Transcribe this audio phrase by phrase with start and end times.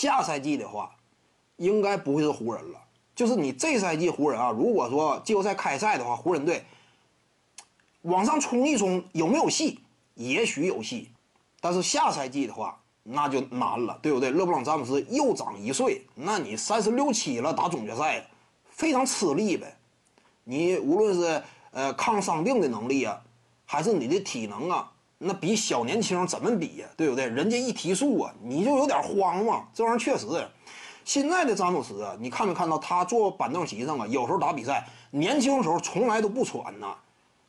[0.00, 0.96] 下赛季的话，
[1.56, 2.80] 应该不会是湖人了。
[3.14, 6.64] 就是你这赛季湖人啊，如果说季后赛开赛的话，湖人队
[8.00, 9.80] 往上冲一冲有没有戏？
[10.14, 11.10] 也许有戏，
[11.60, 14.30] 但是下赛季的话那就难了，对不对？
[14.30, 18.26] 勒布朗詹姆斯又长一岁，那你三十六七了打总决赛，
[18.70, 19.76] 非常吃力呗。
[20.44, 21.42] 你无论是
[21.72, 23.20] 呃抗伤病的能力啊，
[23.66, 24.90] 还是你的体能啊，
[25.22, 26.86] 那比小年轻怎么比呀？
[26.96, 27.26] 对不对？
[27.26, 29.68] 人家一提速啊，你就有点慌嘛。
[29.74, 30.26] 这玩意儿确实，
[31.04, 34.06] 现在的詹姆斯啊，你看没看到他坐板凳席上啊？
[34.06, 36.94] 有时候打比赛，年轻时候从来都不喘呐，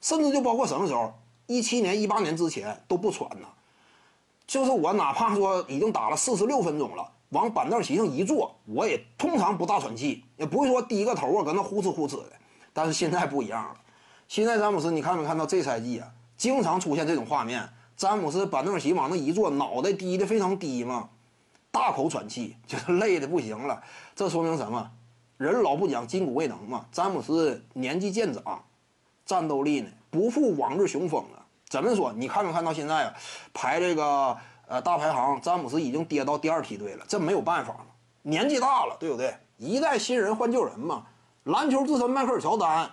[0.02, 1.14] 甚至就包括什么时候，
[1.48, 3.48] 一七年、一八年之前都不喘呐。
[4.45, 12.34] 就是我哪怕说已经打了四十六分钟了，往板凳席上一坐，我也通常不大喘气，也不会说低个头啊，搁那呼哧呼哧的。
[12.73, 13.76] 但是现在不一样了，
[14.28, 16.08] 现在詹姆斯，你看没看到这赛季啊，
[16.41, 21.08] 经常出现这种画面，詹姆斯板凳席往那一坐，脑袋低的非常低嘛，
[21.70, 23.80] 大口喘气， 就是累的不行了。
[24.16, 24.90] 这说明什么？
[25.38, 26.88] 人老不讲筋骨未能嘛。
[26.92, 28.64] 詹姆斯年纪渐长，
[29.23, 31.45] 战斗力呢不复往日雄风了。
[31.69, 32.12] 怎么说？
[32.12, 33.14] 你看没看到现在啊？
[33.53, 34.36] 排这个
[34.67, 37.06] 呃大排行，詹姆斯已经跌到第二梯队了。
[37.08, 37.86] 这没有办法了，
[38.23, 39.31] 年纪大了，对不对？
[39.58, 41.06] 一代新人换旧人嘛。
[41.44, 42.89] 篮球之神迈克尔乔丹，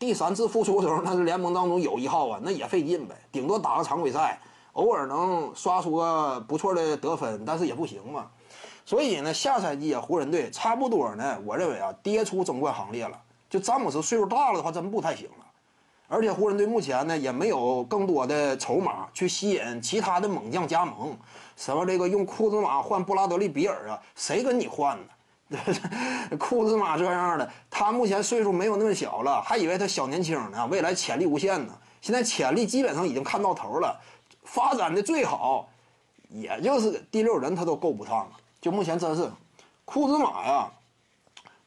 [0.00, 3.14] 第三次复出的时候，那是联盟当中有一号啊，那也费劲呗。
[3.30, 4.40] 顶多打个常规赛，
[4.72, 8.26] 偶尔能刷出个不错的得分，但是也不行嘛。
[8.86, 13.20] 所以呢，下赛季啊，湖人队差不多呢，我认为啊，跌出争冠行列了。
[13.50, 15.44] 就詹姆斯岁数大了的话，真不太行了。
[16.08, 21.14] 而且湖人队目前呢也没有更多的筹码去吸引其他的猛将加盟，
[21.56, 25.04] 什么这个用库兹马换布拉德利比尔啊，谁跟你换呢？
[26.38, 31.76] 库兹马这样的，他目前岁数没有那么小了，还以为他小年轻呢，未来潜力无限呢。
[32.00, 34.00] 现在潜力基本上已经看到头了，
[34.44, 35.68] 发展的最好，
[36.28, 38.32] 也就是第六人他都够不上了。
[38.60, 39.30] 就目前真是，
[39.84, 40.70] 库兹马呀，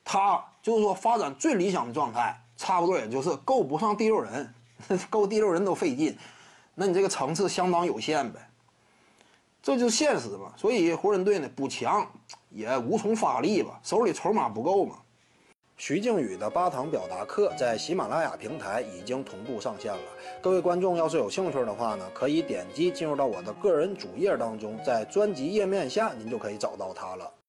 [0.03, 2.39] 他就是说发展最理想的状态。
[2.55, 4.53] 差不多也就是够不上第六人，
[5.09, 6.15] 够第六人都费劲，
[6.75, 8.39] 那你这个层次相当有限呗，
[9.61, 10.53] 这就是现实嘛。
[10.55, 12.07] 所以湖人队呢补强
[12.53, 14.95] 也无从发力吧，手里筹码不够嘛。
[15.75, 20.03] 徐静宇的八堂表达课在喜马拉雅平台已经同步上线了，
[20.39, 27.33] 各位观众要是有兴趣的话呢，可以点击进入到我的个人主页当中，在专辑页面下您就可以找到它了。